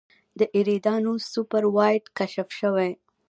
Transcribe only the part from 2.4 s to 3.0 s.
شوی.